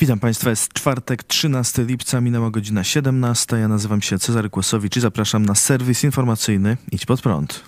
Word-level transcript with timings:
Witam 0.00 0.18
Państwa, 0.18 0.50
jest 0.50 0.72
czwartek, 0.72 1.22
13 1.22 1.84
lipca, 1.84 2.20
minęła 2.20 2.50
godzina 2.50 2.84
17. 2.84 3.56
Ja 3.56 3.68
nazywam 3.68 4.02
się 4.02 4.18
Cezary 4.18 4.50
Kłosowicz 4.50 4.96
i 4.96 5.00
zapraszam 5.00 5.46
na 5.46 5.54
serwis 5.54 6.04
informacyjny 6.04 6.76
Idź 6.92 7.06
Pod 7.06 7.22
Prąd. 7.22 7.64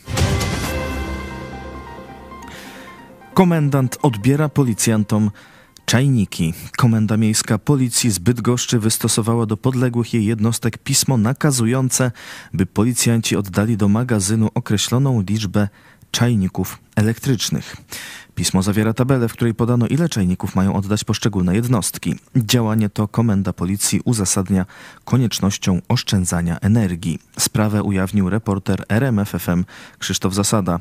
Komendant 3.35 3.99
odbiera 4.03 4.49
policjantom 4.49 5.31
czajniki. 5.87 6.55
Komenda 6.77 7.17
Miejska 7.17 7.59
Policji 7.59 8.11
z 8.11 8.19
Bydgoszczy 8.19 8.79
wystosowała 8.79 9.47
do 9.47 9.57
podległych 9.57 10.15
jej 10.15 10.25
jednostek 10.25 10.79
pismo 10.79 11.17
nakazujące, 11.17 12.13
by 12.53 12.67
policjanci 12.67 13.37
oddali 13.37 13.77
do 13.77 13.89
magazynu 13.89 14.49
określoną 14.55 15.23
liczbę 15.29 15.69
czajników 16.11 16.79
elektrycznych. 16.97 17.77
Pismo 18.35 18.63
zawiera 18.63 18.95
tabelę, 18.95 19.29
w 19.29 19.33
której 19.33 19.55
podano, 19.55 19.87
ile 19.87 20.09
czajników 20.09 20.55
mają 20.55 20.75
oddać 20.75 21.05
poszczególne 21.05 21.55
jednostki. 21.55 22.15
Działanie 22.37 22.89
to 22.89 23.09
komenda 23.09 23.53
policji 23.53 24.01
uzasadnia 24.05 24.67
koniecznością 25.05 25.81
oszczędzania 25.89 26.59
energii. 26.59 27.19
Sprawę 27.39 27.83
ujawnił 27.83 28.31
reporter 28.31 28.85
RMFFM 28.89 29.65
Krzysztof 29.99 30.35
Zasada. 30.35 30.81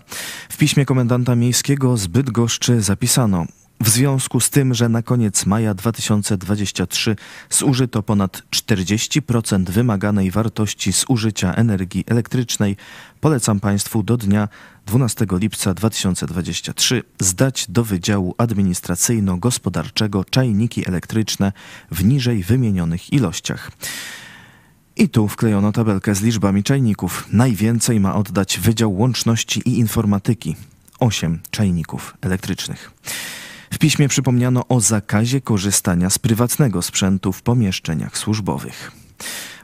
W 0.50 0.58
piśmie 0.58 0.86
komendanta 0.86 1.36
miejskiego 1.36 1.98
z 1.98 2.08
Bydgoszczy 2.08 2.82
zapisano 2.82 3.46
w 3.80 3.90
związku 3.90 4.40
z 4.40 4.50
tym, 4.50 4.74
że 4.74 4.90
na 4.90 5.02
koniec 5.02 5.46
maja 5.46 5.74
2023 5.74 7.16
zużyto 7.50 8.04
ponad 8.04 8.44
40% 8.52 9.70
wymaganej 9.70 10.32
wartości 10.32 10.92
zużycia 10.92 11.54
energii 11.54 12.04
elektrycznej, 12.08 12.78
polecam 13.22 13.60
Państwu 13.60 14.04
do 14.04 14.18
dnia 14.18 14.48
12 14.86 15.26
lipca 15.32 15.74
2023 15.74 17.04
zdać 17.20 17.66
do 17.70 17.84
Wydziału 17.84 18.36
Administracyjno-Gospodarczego 18.38 20.26
czajniki 20.30 20.88
elektryczne 20.88 21.52
w 21.92 22.06
niżej 22.06 22.44
wymienionych 22.44 23.14
ilościach. 23.14 23.72
I 24.96 25.10
tu 25.10 25.28
wklejono 25.28 25.72
tabelkę 25.72 26.16
z 26.16 26.22
liczbami 26.22 26.64
czajników. 26.64 27.28
Najwięcej 27.32 28.00
ma 28.00 28.16
oddać 28.16 28.60
Wydział 28.60 28.98
Łączności 28.98 29.62
i 29.66 29.78
Informatyki 29.80 30.56
8 31.00 31.40
czajników 31.52 32.18
elektrycznych. 32.22 32.92
W 33.72 33.78
piśmie 33.78 34.08
przypomniano 34.08 34.68
o 34.68 34.80
zakazie 34.80 35.42
korzystania 35.42 36.10
z 36.10 36.20
prywatnego 36.20 36.82
sprzętu 36.82 37.34
w 37.34 37.42
pomieszczeniach 37.42 38.18
służbowych. 38.18 38.92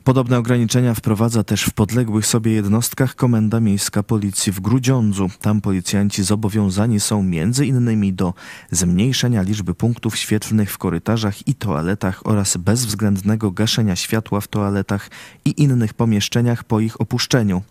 Podobne 0.04 0.38
ograniczenia 0.38 0.94
wprowadza 0.94 1.44
też 1.44 1.64
w 1.64 1.74
podległych 1.74 2.28
sobie 2.28 2.52
jednostkach 2.52 3.16
Komenda 3.16 3.60
Miejska 3.60 4.04
Policji 4.04 4.52
w 4.52 4.60
Grudziądzu. 4.60 5.30
Tam 5.42 5.62
policjanci 5.62 6.24
zobowiązani 6.24 7.00
są 7.00 7.24
między 7.24 7.66
innymi 7.66 8.14
do 8.14 8.34
zmniejszenia 8.72 9.42
liczby 9.42 9.74
punktów 9.74 10.18
świetlnych 10.18 10.72
w 10.72 10.78
korytarzach 10.78 11.48
i 11.48 11.56
toaletach 11.56 12.28
oraz 12.28 12.58
bezwzględnego 12.58 13.52
gaszenia 13.52 13.96
światła 13.96 14.42
w 14.42 14.48
toaletach 14.48 15.10
i 15.46 15.62
innych 15.62 15.94
pomieszczeniach 15.94 16.64
po 16.64 16.80
ich 16.80 17.02
opuszczeniu. 17.02 17.62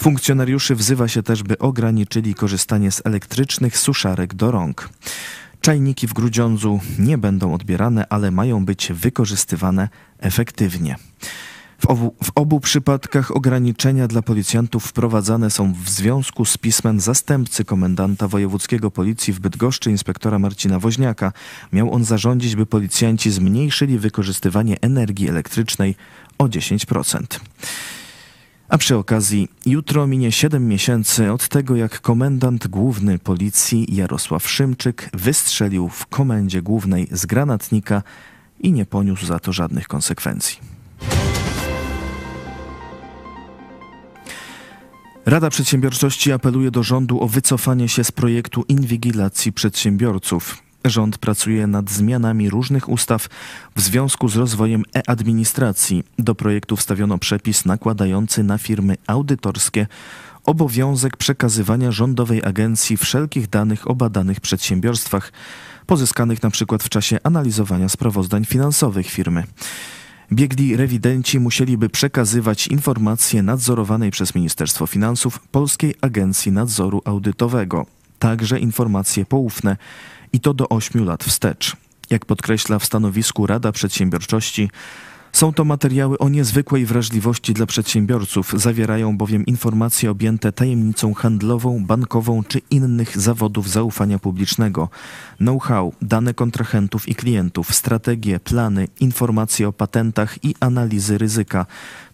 Funkcjonariuszy 0.00 0.74
wzywa 0.74 1.08
się 1.08 1.22
też, 1.22 1.42
by 1.42 1.58
ograniczyli 1.58 2.34
korzystanie 2.34 2.90
z 2.90 3.02
elektrycznych 3.04 3.78
suszarek 3.78 4.34
do 4.34 4.50
rąk. 4.50 4.88
Czajniki 5.62 6.06
w 6.06 6.12
Grudziądzu 6.12 6.80
nie 6.98 7.18
będą 7.18 7.54
odbierane, 7.54 8.06
ale 8.08 8.30
mają 8.30 8.64
być 8.64 8.92
wykorzystywane 8.92 9.88
efektywnie. 10.18 10.96
W 11.78 11.86
obu, 11.86 12.14
w 12.24 12.30
obu, 12.34 12.60
przypadkach 12.60 13.30
ograniczenia 13.30 14.08
dla 14.08 14.22
policjantów 14.22 14.84
wprowadzane 14.84 15.50
są 15.50 15.72
w 15.84 15.88
związku 15.88 16.44
z 16.44 16.58
pismem 16.58 17.00
zastępcy 17.00 17.64
komendanta 17.64 18.28
wojewódzkiego 18.28 18.90
policji 18.90 19.32
w 19.32 19.40
Bydgoszczy 19.40 19.90
inspektora 19.90 20.38
Marcina 20.38 20.78
Woźniaka. 20.78 21.32
Miał 21.72 21.94
on 21.94 22.04
zarządzić, 22.04 22.56
by 22.56 22.66
policjanci 22.66 23.30
zmniejszyli 23.30 23.98
wykorzystywanie 23.98 24.76
energii 24.80 25.28
elektrycznej 25.28 25.94
o 26.38 26.44
10%. 26.44 27.40
A 28.72 28.78
przy 28.78 28.96
okazji, 28.96 29.48
jutro 29.66 30.06
minie 30.06 30.32
7 30.32 30.68
miesięcy 30.68 31.32
od 31.32 31.48
tego, 31.48 31.76
jak 31.76 32.00
komendant 32.00 32.68
główny 32.68 33.18
policji 33.18 33.96
Jarosław 33.96 34.48
Szymczyk 34.48 35.10
wystrzelił 35.14 35.88
w 35.88 36.06
komendzie 36.06 36.62
głównej 36.62 37.08
z 37.10 37.26
granatnika 37.26 38.02
i 38.60 38.72
nie 38.72 38.86
poniósł 38.86 39.26
za 39.26 39.38
to 39.38 39.52
żadnych 39.52 39.88
konsekwencji. 39.88 40.58
Rada 45.26 45.50
Przedsiębiorczości 45.50 46.32
apeluje 46.32 46.70
do 46.70 46.82
rządu 46.82 47.22
o 47.22 47.28
wycofanie 47.28 47.88
się 47.88 48.04
z 48.04 48.12
projektu 48.12 48.64
inwigilacji 48.68 49.52
przedsiębiorców. 49.52 50.61
Rząd 50.84 51.18
pracuje 51.18 51.66
nad 51.66 51.90
zmianami 51.90 52.50
różnych 52.50 52.88
ustaw 52.88 53.28
w 53.76 53.80
związku 53.80 54.28
z 54.28 54.36
rozwojem 54.36 54.82
e-administracji. 54.96 56.04
Do 56.18 56.34
projektu 56.34 56.76
wstawiono 56.76 57.18
przepis 57.18 57.64
nakładający 57.64 58.42
na 58.42 58.58
firmy 58.58 58.96
audytorskie 59.06 59.86
obowiązek 60.44 61.16
przekazywania 61.16 61.92
rządowej 61.92 62.44
agencji 62.44 62.96
wszelkich 62.96 63.48
danych 63.48 63.90
o 63.90 63.94
badanych 63.94 64.40
przedsiębiorstwach, 64.40 65.32
pozyskanych 65.86 66.38
przykład 66.50 66.82
w 66.82 66.88
czasie 66.88 67.18
analizowania 67.24 67.88
sprawozdań 67.88 68.44
finansowych 68.44 69.06
firmy. 69.06 69.44
Biegli 70.32 70.76
rewidenci 70.76 71.40
musieliby 71.40 71.88
przekazywać 71.88 72.66
informacje 72.66 73.42
nadzorowanej 73.42 74.10
przez 74.10 74.34
Ministerstwo 74.34 74.86
Finansów 74.86 75.38
Polskiej 75.38 75.94
Agencji 76.00 76.52
Nadzoru 76.52 77.02
Audytowego, 77.04 77.86
także 78.18 78.60
informacje 78.60 79.24
poufne 79.24 79.76
i 80.32 80.40
to 80.40 80.54
do 80.54 80.68
8 80.68 81.04
lat 81.04 81.24
wstecz. 81.24 81.76
Jak 82.10 82.26
podkreśla 82.26 82.78
w 82.78 82.84
stanowisku 82.84 83.46
Rada 83.46 83.72
Przedsiębiorczości, 83.72 84.70
są 85.32 85.52
to 85.52 85.64
materiały 85.64 86.18
o 86.18 86.28
niezwykłej 86.28 86.86
wrażliwości 86.86 87.54
dla 87.54 87.66
przedsiębiorców, 87.66 88.54
zawierają 88.56 89.16
bowiem 89.16 89.46
informacje 89.46 90.10
objęte 90.10 90.52
tajemnicą 90.52 91.14
handlową, 91.14 91.84
bankową 91.86 92.44
czy 92.44 92.60
innych 92.70 93.20
zawodów 93.20 93.70
zaufania 93.70 94.18
publicznego, 94.18 94.88
know-how, 95.36 95.92
dane 96.02 96.34
kontrahentów 96.34 97.08
i 97.08 97.14
klientów, 97.14 97.74
strategie, 97.74 98.40
plany, 98.40 98.88
informacje 99.00 99.68
o 99.68 99.72
patentach 99.72 100.44
i 100.44 100.54
analizy 100.60 101.18
ryzyka. 101.18 101.66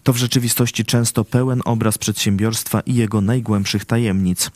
To 0.03 0.13
w 0.13 0.17
rzeczywistości 0.17 0.85
często 0.85 1.25
pełen 1.25 1.63
obraz 1.65 1.99
przedsiębiorstwa 1.99 2.81
i 2.81 2.95
jego 2.95 3.21
najgłębszych 3.21 3.85
tajemnic. 3.85 4.51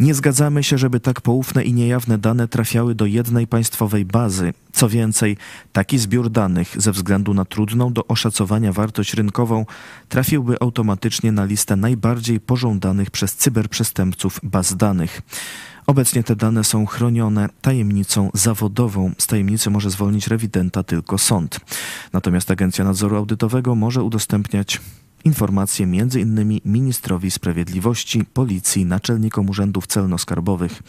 Nie 0.00 0.14
zgadzamy 0.14 0.64
się, 0.64 0.78
żeby 0.78 1.00
tak 1.00 1.20
poufne 1.20 1.64
i 1.64 1.72
niejawne 1.72 2.18
dane 2.18 2.48
trafiały 2.48 2.94
do 2.94 3.06
jednej 3.06 3.46
państwowej 3.46 4.04
bazy. 4.04 4.54
Co 4.72 4.88
więcej, 4.88 5.36
taki 5.72 5.98
zbiór 5.98 6.30
danych, 6.30 6.82
ze 6.82 6.92
względu 6.92 7.34
na 7.34 7.44
trudną 7.44 7.92
do 7.98 8.06
oszacowania 8.06 8.72
wartość 8.72 9.14
rynkową, 9.14 9.66
trafiłby 10.08 10.56
automatycznie 10.60 11.32
na 11.32 11.44
listę 11.44 11.76
najbardziej 11.76 12.40
pożądanych 12.40 13.10
przez 13.10 13.36
cyberprzestępców 13.36 14.40
baz 14.42 14.76
danych. 14.76 15.22
Obecnie 15.86 16.22
te 16.22 16.36
dane 16.36 16.64
są 16.64 16.86
chronione 16.86 17.48
tajemnicą 17.60 18.30
zawodową. 18.34 19.12
Z 19.18 19.26
tajemnicy 19.26 19.70
może 19.70 19.90
zwolnić 19.90 20.26
rewidenta 20.26 20.82
tylko 20.82 21.18
sąd. 21.18 21.60
Natomiast 22.12 22.50
Agencja 22.50 22.84
Nadzoru 22.84 23.16
Audytowego 23.16 23.74
może 23.74 24.02
udostępniać 24.02 24.80
informacje 25.24 25.86
m.in. 25.86 26.60
ministrowi 26.64 27.30
sprawiedliwości, 27.30 28.24
policji, 28.24 28.86
naczelnikom 28.86 29.50
urzędów 29.50 29.86
celno-skarbowych. 29.86 30.82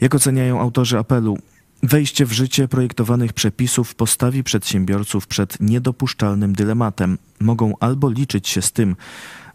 Jak 0.00 0.14
oceniają 0.14 0.60
autorzy 0.60 0.98
apelu, 0.98 1.38
Wejście 1.82 2.26
w 2.26 2.32
życie 2.32 2.68
projektowanych 2.68 3.32
przepisów 3.32 3.94
postawi 3.94 4.44
przedsiębiorców 4.44 5.26
przed 5.26 5.60
niedopuszczalnym 5.60 6.52
dylematem. 6.52 7.18
Mogą 7.40 7.74
albo 7.80 8.10
liczyć 8.10 8.48
się 8.48 8.62
z 8.62 8.72
tym, 8.72 8.96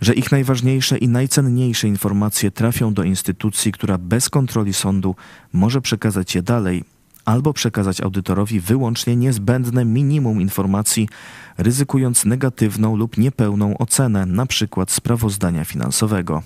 że 0.01 0.13
ich 0.13 0.31
najważniejsze 0.31 0.97
i 0.97 1.07
najcenniejsze 1.07 1.87
informacje 1.87 2.51
trafią 2.51 2.93
do 2.93 3.03
instytucji, 3.03 3.71
która 3.71 3.97
bez 3.97 4.29
kontroli 4.29 4.73
sądu 4.73 5.15
może 5.53 5.81
przekazać 5.81 6.35
je 6.35 6.41
dalej, 6.41 6.83
albo 7.25 7.53
przekazać 7.53 8.01
audytorowi 8.01 8.59
wyłącznie 8.59 9.15
niezbędne 9.15 9.85
minimum 9.85 10.41
informacji, 10.41 11.09
ryzykując 11.57 12.25
negatywną 12.25 12.95
lub 12.95 13.17
niepełną 13.17 13.77
ocenę, 13.77 14.21
np. 14.21 14.85
sprawozdania 14.87 15.65
finansowego. 15.65 16.43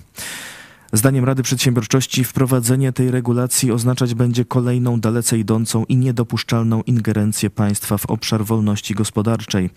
Zdaniem 0.92 1.24
Rady 1.24 1.42
Przedsiębiorczości 1.42 2.24
wprowadzenie 2.24 2.92
tej 2.92 3.10
regulacji 3.10 3.72
oznaczać 3.72 4.14
będzie 4.14 4.44
kolejną 4.44 5.00
dalece 5.00 5.38
idącą 5.38 5.84
i 5.84 5.96
niedopuszczalną 5.96 6.82
ingerencję 6.82 7.50
państwa 7.50 7.98
w 7.98 8.06
obszar 8.06 8.44
wolności 8.44 8.94
gospodarczej. 8.94 9.70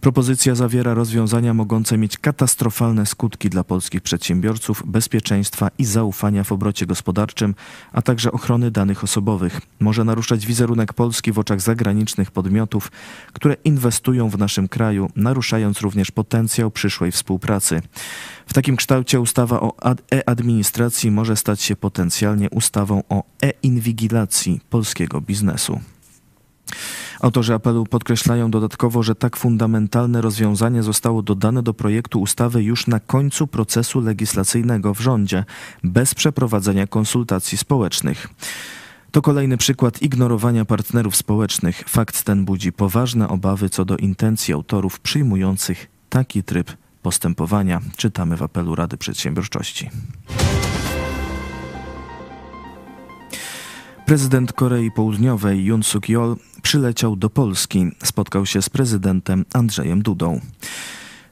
Propozycja 0.00 0.54
zawiera 0.54 0.94
rozwiązania 0.94 1.54
mogące 1.54 1.98
mieć 1.98 2.18
katastrofalne 2.18 3.06
skutki 3.06 3.50
dla 3.50 3.64
polskich 3.64 4.02
przedsiębiorców, 4.02 4.82
bezpieczeństwa 4.86 5.70
i 5.78 5.84
zaufania 5.84 6.44
w 6.44 6.52
obrocie 6.52 6.86
gospodarczym, 6.86 7.54
a 7.92 8.02
także 8.02 8.32
ochrony 8.32 8.70
danych 8.70 9.04
osobowych. 9.04 9.60
Może 9.80 10.04
naruszać 10.04 10.46
wizerunek 10.46 10.92
Polski 10.92 11.32
w 11.32 11.38
oczach 11.38 11.60
zagranicznych 11.60 12.30
podmiotów, 12.30 12.92
które 13.32 13.56
inwestują 13.64 14.28
w 14.28 14.38
naszym 14.38 14.68
kraju, 14.68 15.10
naruszając 15.16 15.80
również 15.80 16.10
potencjał 16.10 16.70
przyszłej 16.70 17.12
współpracy. 17.12 17.82
W 18.46 18.52
takim 18.52 18.76
kształcie 18.76 19.20
ustawa 19.20 19.60
o 19.60 19.74
e-administracji 20.14 21.10
może 21.10 21.36
stać 21.36 21.62
się 21.62 21.76
potencjalnie 21.76 22.50
ustawą 22.50 23.02
o 23.08 23.22
e-inwigilacji 23.42 24.60
polskiego 24.70 25.20
biznesu. 25.20 25.80
Autorzy 27.20 27.54
apelu 27.54 27.86
podkreślają 27.86 28.50
dodatkowo, 28.50 29.02
że 29.02 29.14
tak 29.14 29.36
fundamentalne 29.36 30.20
rozwiązanie 30.20 30.82
zostało 30.82 31.22
dodane 31.22 31.62
do 31.62 31.74
projektu 31.74 32.20
ustawy 32.20 32.62
już 32.62 32.86
na 32.86 33.00
końcu 33.00 33.46
procesu 33.46 34.00
legislacyjnego 34.00 34.94
w 34.94 35.00
rządzie, 35.00 35.44
bez 35.84 36.14
przeprowadzenia 36.14 36.86
konsultacji 36.86 37.58
społecznych. 37.58 38.28
To 39.10 39.22
kolejny 39.22 39.56
przykład 39.56 40.02
ignorowania 40.02 40.64
partnerów 40.64 41.16
społecznych. 41.16 41.84
Fakt 41.88 42.22
ten 42.22 42.44
budzi 42.44 42.72
poważne 42.72 43.28
obawy 43.28 43.70
co 43.70 43.84
do 43.84 43.96
intencji 43.96 44.54
autorów 44.54 45.00
przyjmujących 45.00 45.86
taki 46.08 46.42
tryb 46.42 46.76
postępowania. 47.02 47.80
Czytamy 47.96 48.36
w 48.36 48.42
apelu 48.42 48.74
Rady 48.74 48.96
Przedsiębiorczości. 48.96 49.90
Prezydent 54.06 54.52
Korei 54.52 54.90
Południowej 54.90 55.64
Yoon 55.64 55.80
Suk-yeol 55.80 56.36
przyleciał 56.62 57.16
do 57.16 57.30
Polski. 57.30 57.86
Spotkał 58.04 58.46
się 58.46 58.62
z 58.62 58.68
prezydentem 58.68 59.44
Andrzejem 59.52 60.02
Dudą. 60.02 60.40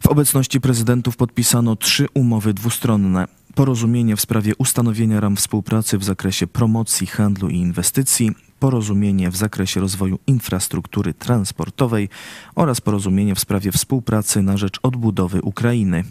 W 0.02 0.06
obecności 0.06 0.60
prezydentów 0.60 1.16
podpisano 1.16 1.76
trzy 1.76 2.06
umowy 2.14 2.54
dwustronne. 2.54 3.26
Porozumienie 3.54 4.16
w 4.16 4.20
sprawie 4.20 4.52
ustanowienia 4.58 5.20
ram 5.20 5.36
współpracy 5.36 5.98
w 5.98 6.04
zakresie 6.04 6.46
promocji, 6.46 7.06
handlu 7.06 7.48
i 7.48 7.56
inwestycji, 7.56 8.30
porozumienie 8.60 9.30
w 9.30 9.36
zakresie 9.36 9.80
rozwoju 9.80 10.18
infrastruktury 10.26 11.14
transportowej 11.14 12.08
oraz 12.54 12.80
porozumienie 12.80 13.34
w 13.34 13.40
sprawie 13.40 13.72
współpracy 13.72 14.42
na 14.42 14.56
rzecz 14.56 14.78
odbudowy 14.82 15.42
Ukrainy. 15.42 16.04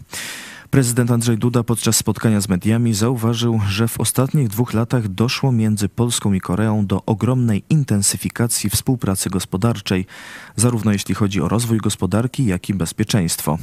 Prezydent 0.70 1.10
Andrzej 1.10 1.38
Duda 1.38 1.62
podczas 1.62 1.96
spotkania 1.96 2.40
z 2.40 2.48
mediami 2.48 2.94
zauważył, 2.94 3.60
że 3.68 3.88
w 3.88 4.00
ostatnich 4.00 4.48
dwóch 4.48 4.74
latach 4.74 5.08
doszło 5.08 5.52
między 5.52 5.88
Polską 5.88 6.32
i 6.32 6.40
Koreą 6.40 6.86
do 6.86 7.04
ogromnej 7.04 7.64
intensyfikacji 7.70 8.70
współpracy 8.70 9.30
gospodarczej, 9.30 10.06
zarówno 10.56 10.92
jeśli 10.92 11.14
chodzi 11.14 11.40
o 11.40 11.48
rozwój 11.48 11.78
gospodarki, 11.78 12.46
jak 12.46 12.68
i 12.68 12.74
bezpieczeństwo. 12.74 13.58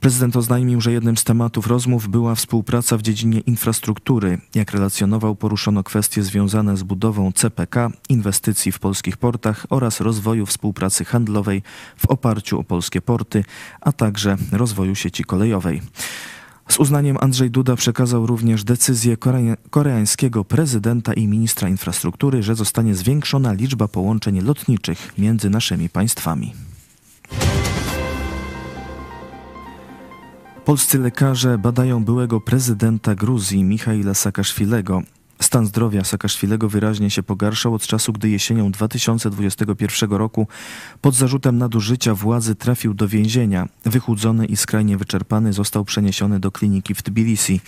Prezydent 0.00 0.36
oznajmił, 0.36 0.80
że 0.80 0.92
jednym 0.92 1.16
z 1.16 1.24
tematów 1.24 1.66
rozmów 1.66 2.08
była 2.08 2.34
współpraca 2.34 2.96
w 2.96 3.02
dziedzinie 3.02 3.40
infrastruktury. 3.40 4.38
Jak 4.54 4.72
relacjonował, 4.72 5.36
poruszono 5.36 5.82
kwestie 5.82 6.22
związane 6.22 6.76
z 6.76 6.82
budową 6.82 7.32
CPK, 7.32 7.90
inwestycji 8.08 8.72
w 8.72 8.78
polskich 8.78 9.16
portach 9.16 9.66
oraz 9.70 10.00
rozwoju 10.00 10.46
współpracy 10.46 11.04
handlowej 11.04 11.62
w 11.96 12.06
oparciu 12.06 12.60
o 12.60 12.64
polskie 12.64 13.00
porty, 13.00 13.44
a 13.80 13.92
także 13.92 14.36
rozwoju 14.52 14.94
sieci 14.94 15.24
kolejowej. 15.24 15.82
Z 16.68 16.78
uznaniem 16.78 17.16
Andrzej 17.20 17.50
Duda 17.50 17.76
przekazał 17.76 18.26
również 18.26 18.64
decyzję 18.64 19.16
koreańskiego 19.70 20.44
prezydenta 20.44 21.12
i 21.12 21.26
ministra 21.26 21.68
infrastruktury, 21.68 22.42
że 22.42 22.54
zostanie 22.54 22.94
zwiększona 22.94 23.52
liczba 23.52 23.88
połączeń 23.88 24.40
lotniczych 24.40 25.18
między 25.18 25.50
naszymi 25.50 25.88
państwami. 25.88 26.52
Polscy 30.64 30.98
lekarze 30.98 31.58
badają 31.58 32.04
byłego 32.04 32.40
prezydenta 32.40 33.14
Gruzji 33.14 33.64
Michaila 33.64 34.14
Saakaszwilego. 34.14 35.02
Stan 35.50 35.66
zdrowia 35.66 36.04
Saakaszwilego 36.04 36.68
wyraźnie 36.68 37.10
się 37.10 37.22
pogarszał 37.22 37.74
od 37.74 37.82
czasu, 37.82 38.12
gdy 38.12 38.28
jesienią 38.28 38.70
2021 38.70 40.10
roku 40.10 40.46
pod 41.00 41.14
zarzutem 41.14 41.58
nadużycia 41.58 42.14
władzy 42.14 42.54
trafił 42.54 42.94
do 42.94 43.08
więzienia. 43.08 43.68
Wychudzony 43.84 44.46
i 44.46 44.56
skrajnie 44.56 44.96
wyczerpany 44.96 45.52
został 45.52 45.84
przeniesiony 45.84 46.40
do 46.40 46.50
kliniki 46.52 46.94
w 46.94 47.02
Tbilisi. 47.02 47.60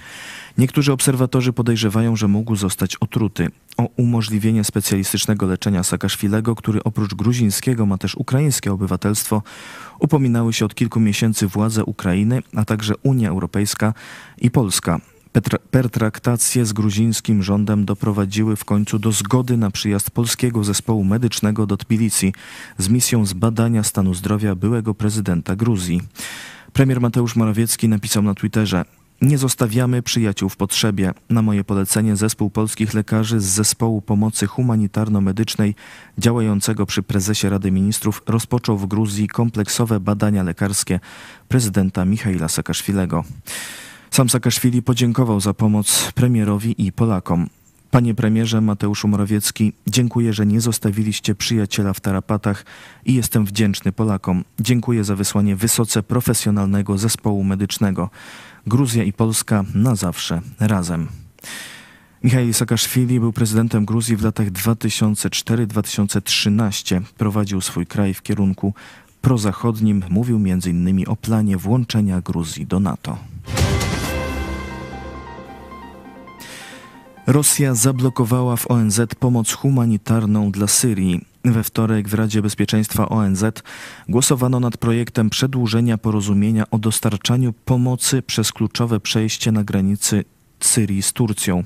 Niektórzy 0.59 0.93
obserwatorzy 0.93 1.53
podejrzewają, 1.53 2.17
że 2.17 2.29
mógł 2.29 2.57
zostać 2.57 2.97
otruty. 2.97 3.49
O 3.77 3.89
umożliwienie 3.97 4.65
specjalistycznego 4.65 5.47
leczenia 5.47 5.83
Saakaszwilego, 5.83 6.55
który 6.55 6.83
oprócz 6.85 7.15
gruzińskiego 7.15 7.87
ma 7.87 7.99
też 7.99 8.15
ukraińskie 8.15 8.73
obywatelstwo, 8.73 9.43
upominały 9.99 10.53
się 10.53 10.65
od 10.65 10.75
kilku 10.75 11.01
miesięcy 11.01 11.47
władze 11.47 11.85
Ukrainy, 11.85 12.43
a 12.57 12.65
także 12.65 12.95
Unia 13.03 13.29
Europejska 13.29 13.95
i 14.39 14.51
Polska. 14.51 15.01
Pertraktacje 15.71 16.67
z 16.67 16.73
gruzińskim 16.73 17.43
rządem 17.43 17.85
doprowadziły 17.85 18.57
w 18.57 18.65
końcu 18.65 18.99
do 18.99 19.13
zgody 19.13 19.57
na 19.57 19.71
przyjazd 19.71 20.11
polskiego 20.11 20.65
zespołu 20.65 21.05
medycznego 21.05 21.67
do 21.67 21.77
Tbilisi 21.77 22.35
z 22.79 22.89
misją 22.89 23.27
zbadania 23.27 23.83
stanu 23.83 24.15
zdrowia 24.15 24.55
byłego 24.55 24.95
prezydenta 24.95 25.57
Gruzji. 25.57 26.01
Premier 26.73 27.01
Mateusz 27.01 27.37
Morawiecki 27.37 27.89
napisał 27.89 28.23
na 28.23 28.35
Twitterze: 28.35 28.85
nie 29.23 29.39
zostawiamy 29.39 30.03
przyjaciół 30.03 30.49
w 30.49 30.57
potrzebie. 30.57 31.15
Na 31.31 31.43
moje 31.43 31.65
polecenie 31.65 32.17
zespół 32.17 32.51
polskich 32.51 32.95
lekarzy 32.95 33.41
z 33.41 33.45
Zespołu 33.45 34.03
Pomocy 34.03 34.47
Humanitarno-Medycznej 34.47 35.75
działającego 36.19 36.87
przy 36.87 37.03
prezesie 37.03 37.49
Rady 37.49 37.71
Ministrów 37.71 38.23
rozpoczął 38.27 38.79
w 38.79 38.87
Gruzji 38.87 39.29
kompleksowe 39.29 40.01
badania 40.01 40.43
lekarskie 40.43 41.01
prezydenta 41.49 42.05
Michaila 42.05 42.49
Saakaszwilego. 42.49 43.25
Sam 44.13 44.29
Saakaszwili 44.29 44.83
podziękował 44.83 45.41
za 45.41 45.55
pomoc 45.55 46.13
premierowi 46.15 46.87
i 46.87 46.93
Polakom. 46.93 47.49
Panie 47.91 48.15
premierze 48.15 48.61
Mateuszu 48.61 49.09
Morawiecki, 49.09 49.73
dziękuję, 49.87 50.33
że 50.33 50.47
nie 50.47 50.61
zostawiliście 50.61 51.35
przyjaciela 51.35 51.93
w 51.93 52.01
tarapatach 52.01 52.65
i 53.05 53.15
jestem 53.15 53.45
wdzięczny 53.45 53.93
Polakom. 53.93 54.45
Dziękuję 54.61 55.05
za 55.05 55.17
wysłanie 55.17 55.57
wysoce 55.57 56.03
profesjonalnego 56.03 56.99
zespołu 56.99 57.45
medycznego. 57.45 58.11
Gruzja 58.67 59.05
i 59.05 59.13
Polska 59.13 59.65
na 59.75 59.95
zawsze 59.95 60.41
razem. 60.61 61.09
Michał 62.25 62.53
Saakaszwili 62.53 63.21
był 63.21 63.33
prezydentem 63.33 63.85
Gruzji 63.85 64.17
w 64.17 64.25
latach 64.25 64.51
2004-2013. 64.51 67.01
Prowadził 67.19 67.61
swój 67.61 67.87
kraj 67.87 68.15
w 68.15 68.23
kierunku 68.23 68.75
prozachodnim. 69.23 70.05
Mówił 70.09 70.37
m.in. 70.37 71.05
o 71.07 71.17
planie 71.17 71.57
włączenia 71.57 72.21
Gruzji 72.21 72.67
do 72.67 72.81
NATO. 72.81 73.32
Rosja 77.33 77.75
zablokowała 77.75 78.57
w 78.57 78.71
ONZ 78.71 79.01
pomoc 79.19 79.53
humanitarną 79.53 80.51
dla 80.51 80.67
Syrii. 80.67 81.21
We 81.45 81.63
wtorek 81.63 82.09
w 82.09 82.15
Radzie 82.15 82.43
Bezpieczeństwa 82.43 83.09
ONZ 83.09 83.45
głosowano 84.09 84.61
nad 84.61 84.77
projektem 84.77 85.31
przedłużenia 85.31 85.99
porozumienia 85.99 86.65
o 86.71 86.79
dostarczaniu 86.79 87.53
pomocy 87.53 88.23
przez 88.23 88.53
kluczowe 88.53 89.01
przejście 89.01 89.53
na 89.53 89.65
granicy 89.65 90.25
Syrii 90.61 91.03
z 91.03 91.13
Turcją. 91.13 91.65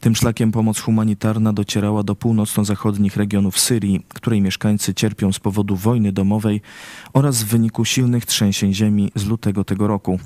Tym 0.00 0.16
szlakiem 0.16 0.52
pomoc 0.52 0.80
humanitarna 0.80 1.52
docierała 1.52 2.02
do 2.02 2.14
północno-zachodnich 2.14 3.16
regionów 3.16 3.60
Syrii, 3.60 4.06
której 4.08 4.40
mieszkańcy 4.40 4.94
cierpią 4.94 5.32
z 5.32 5.38
powodu 5.38 5.76
wojny 5.76 6.12
domowej 6.12 6.60
oraz 7.12 7.42
w 7.42 7.46
wyniku 7.46 7.84
silnych 7.84 8.26
trzęsień 8.26 8.74
ziemi 8.74 9.12
z 9.14 9.26
lutego 9.26 9.64
tego 9.64 9.86
roku. 9.86 10.20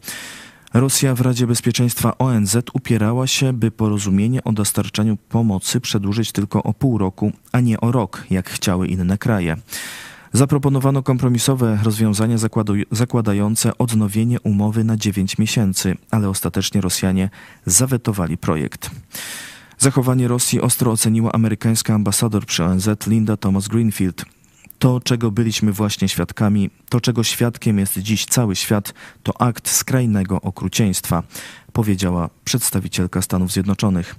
Rosja 0.74 1.14
w 1.14 1.20
Radzie 1.20 1.46
Bezpieczeństwa 1.46 2.18
ONZ 2.18 2.56
upierała 2.72 3.26
się, 3.26 3.52
by 3.52 3.70
porozumienie 3.70 4.44
o 4.44 4.52
dostarczaniu 4.52 5.16
pomocy 5.16 5.80
przedłużyć 5.80 6.32
tylko 6.32 6.62
o 6.62 6.74
pół 6.74 6.98
roku, 6.98 7.32
a 7.52 7.60
nie 7.60 7.80
o 7.80 7.92
rok, 7.92 8.24
jak 8.30 8.50
chciały 8.50 8.88
inne 8.88 9.18
kraje. 9.18 9.56
Zaproponowano 10.32 11.02
kompromisowe 11.02 11.78
rozwiązanie 11.82 12.36
zakładające 12.90 13.78
odnowienie 13.78 14.40
umowy 14.40 14.84
na 14.84 14.96
9 14.96 15.38
miesięcy, 15.38 15.96
ale 16.10 16.28
ostatecznie 16.28 16.80
Rosjanie 16.80 17.30
zawetowali 17.66 18.38
projekt. 18.38 18.90
Zachowanie 19.78 20.28
Rosji 20.28 20.60
ostro 20.60 20.92
oceniła 20.92 21.32
amerykańska 21.32 21.94
ambasador 21.94 22.46
przy 22.46 22.64
ONZ 22.64 22.88
Linda 23.06 23.36
Thomas 23.36 23.68
Greenfield. 23.68 24.35
To, 24.78 25.00
czego 25.00 25.30
byliśmy 25.30 25.72
właśnie 25.72 26.08
świadkami, 26.08 26.70
to, 26.88 27.00
czego 27.00 27.24
świadkiem 27.24 27.78
jest 27.78 27.98
dziś 27.98 28.24
cały 28.24 28.56
świat, 28.56 28.94
to 29.22 29.40
akt 29.40 29.68
skrajnego 29.68 30.40
okrucieństwa, 30.40 31.22
powiedziała 31.72 32.30
przedstawicielka 32.44 33.22
Stanów 33.22 33.52
Zjednoczonych. 33.52 34.14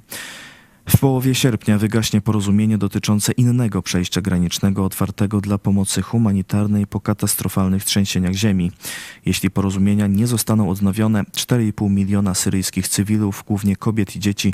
W 0.87 0.99
połowie 0.99 1.35
sierpnia 1.35 1.77
wygaśnie 1.77 2.21
porozumienie 2.21 2.77
dotyczące 2.77 3.31
innego 3.31 3.81
przejścia 3.81 4.21
granicznego 4.21 4.85
otwartego 4.85 5.41
dla 5.41 5.57
pomocy 5.57 6.01
humanitarnej 6.01 6.87
po 6.87 6.99
katastrofalnych 6.99 7.83
trzęsieniach 7.83 8.33
ziemi. 8.33 8.71
Jeśli 9.25 9.51
porozumienia 9.51 10.07
nie 10.07 10.27
zostaną 10.27 10.69
odnowione, 10.69 11.23
4,5 11.23 11.89
miliona 11.89 12.33
syryjskich 12.35 12.87
cywilów, 12.87 13.43
głównie 13.47 13.75
kobiet 13.75 14.15
i 14.15 14.19
dzieci, 14.19 14.53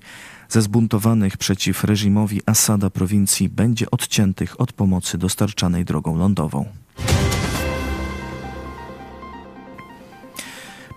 ze 0.50 0.62
zbuntowanych 0.62 1.38
przeciw 1.38 1.84
reżimowi 1.84 2.42
Asada 2.46 2.90
prowincji 2.90 3.50
będzie 3.50 3.92
odciętych 3.92 4.62
od 4.62 4.74
pomocy 4.74 5.18
dostarczanej 5.18 5.86
drogą 5.86 6.18
lądową. 6.18 6.66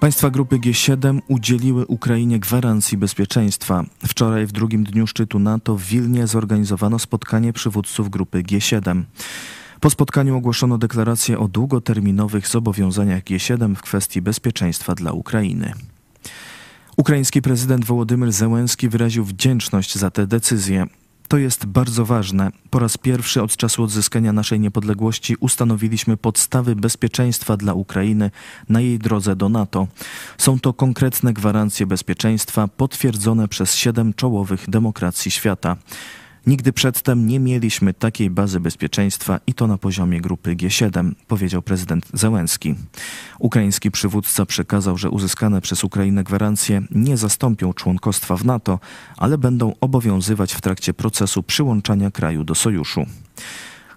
Państwa 0.07 0.31
grupy 0.31 0.59
G7 0.59 1.21
udzieliły 1.29 1.87
Ukrainie 1.87 2.39
gwarancji 2.39 2.99
bezpieczeństwa. 2.99 3.85
Wczoraj 4.07 4.47
w 4.47 4.53
drugim 4.53 4.85
dniu 4.85 5.07
szczytu 5.07 5.39
NATO 5.39 5.77
w 5.77 5.83
Wilnie 5.83 6.27
zorganizowano 6.27 6.99
spotkanie 6.99 7.53
przywódców 7.53 8.11
grupy 8.11 8.43
G7. 8.43 9.03
Po 9.81 9.91
spotkaniu 9.91 10.37
ogłoszono 10.37 10.79
deklarację 10.79 11.39
o 11.39 11.49
długoterminowych 11.49 12.49
zobowiązaniach 12.49 13.25
G7 13.25 13.75
w 13.75 13.83
kwestii 13.83 14.23
bezpieczeństwa 14.23 14.95
dla 14.95 15.13
Ukrainy. 15.13 15.73
Ukraiński 16.97 17.43
prezydent 17.43 17.85
Wołodymyr 17.85 18.33
Zełenski 18.33 18.89
wyraził 18.89 19.25
wdzięczność 19.25 19.99
za 19.99 20.11
tę 20.11 20.27
decyzję. 20.27 20.87
To 21.29 21.39
jest 21.39 21.67
bardzo 21.67 22.05
ważne. 22.05 22.51
Po 22.71 22.79
raz 22.79 22.97
pierwszy 22.97 23.43
od 23.43 23.57
czasu 23.57 23.83
odzyskania 23.83 24.33
naszej 24.33 24.61
niepodległości 24.61 25.37
ustanowiliśmy 25.41 26.17
podstawy 26.17 26.77
bezpieczeństwa 26.77 27.57
dla 27.57 27.75
Ukrainy 27.75 28.31
na 28.69 28.81
jej 28.81 28.99
drodze 28.99 29.37
do 29.37 29.49
NATO. 29.49 29.87
Są 30.39 30.61
to 30.61 30.73
konkretne 30.73 31.33
gwarancje 31.33 31.87
bezpieczeństwa 31.87 32.69
potwierdzone 32.69 33.49
przez 33.49 33.75
siedem 33.75 34.15
czołowych 34.15 34.71
demokracji 34.71 35.31
świata. 35.31 35.77
Nigdy 36.47 36.73
przedtem 36.73 37.27
nie 37.27 37.41
mieliśmy 37.41 37.95
takiej 37.95 38.31
bazy 38.31 38.61
bezpieczeństwa 38.61 39.41
i 39.47 39.55
to 39.55 39.67
na 39.67 39.79
poziomie 39.79 40.21
grupy 40.21 40.57
G7, 40.57 41.13
powiedział 41.27 41.63
prezydent 41.63 42.07
Zełenski. 42.13 42.75
Ukraiński 43.39 43.91
przywódca 43.91 44.47
przekazał, 44.47 44.97
że 44.97 45.11
uzyskane 45.11 45.61
przez 45.61 45.85
Ukrainę 45.85 46.25
gwarancje 46.25 46.83
nie 46.91 47.17
zastąpią 47.17 47.73
członkostwa 47.73 48.37
w 48.37 48.45
NATO, 48.45 48.79
ale 49.17 49.39
będą 49.39 49.75
obowiązywać 49.81 50.55
w 50.55 50.61
trakcie 50.61 50.95
procesu 50.95 51.43
przyłączania 51.43 52.11
kraju 52.11 52.45
do 52.45 52.55
sojuszu. 52.55 53.07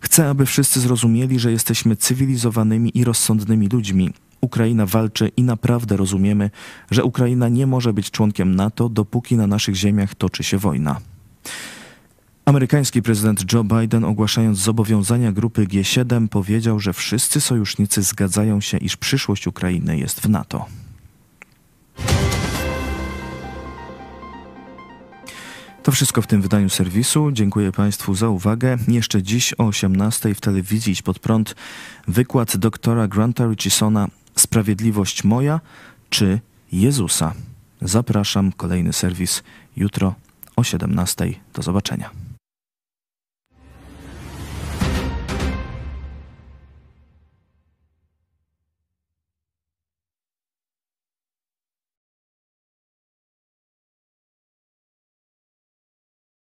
Chcę, 0.02 0.30
aby 0.30 0.46
wszyscy 0.46 0.80
zrozumieli, 0.80 1.40
że 1.40 1.52
jesteśmy 1.52 1.96
cywilizowanymi 1.96 2.98
i 2.98 3.04
rozsądnymi 3.04 3.68
ludźmi. 3.68 4.14
Ukraina 4.42 4.86
walczy 4.86 5.32
i 5.38 5.44
naprawdę 5.44 5.98
rozumiemy, 5.98 6.50
że 6.92 7.04
Ukraina 7.04 7.50
nie 7.50 7.68
może 7.68 7.94
być 7.94 8.12
członkiem 8.12 8.56
NATO, 8.56 8.90
dopóki 8.90 9.36
na 9.36 9.48
naszych 9.48 9.76
ziemiach 9.76 10.16
toczy 10.16 10.44
się 10.44 10.58
wojna. 10.58 11.00
Amerykański 12.50 13.02
prezydent 13.02 13.54
Joe 13.54 13.64
Biden, 13.64 14.04
ogłaszając 14.04 14.58
zobowiązania 14.58 15.32
grupy 15.32 15.66
G7, 15.66 16.28
powiedział, 16.28 16.80
że 16.80 16.94
wszyscy 16.94 17.42
sojusznicy 17.42 18.02
zgadzają 18.02 18.62
się, 18.62 18.78
iż 18.78 18.98
przyszłość 18.98 19.48
Ukrainy 19.48 19.98
jest 19.98 20.20
w 20.20 20.30
NATO. 20.30 20.66
To 25.84 25.92
wszystko 25.92 26.22
w 26.22 26.28
tym 26.28 26.42
wydaniu 26.42 26.70
serwisu. 26.70 27.32
Dziękuję 27.32 27.72
Państwu 27.72 28.16
za 28.16 28.30
uwagę. 28.30 28.78
Jeszcze 28.88 29.24
dziś 29.24 29.54
o 29.58 29.66
18 29.66 30.36
w 30.36 30.42
telewizji 30.42 30.94
Idź 30.94 31.02
Pod 31.02 31.20
Prąd 31.20 31.56
wykład 32.08 32.58
doktora 32.58 33.08
Granta 33.08 33.48
Richisona 33.48 34.08
Sprawiedliwość 34.36 35.24
moja 35.24 35.60
czy 36.10 36.40
Jezusa. 36.72 37.34
Zapraszam, 37.82 38.52
kolejny 38.52 38.94
serwis 38.94 39.44
jutro 39.78 40.16
o 40.56 40.64
17. 40.64 41.34
Do 41.54 41.62
zobaczenia. 41.62 42.29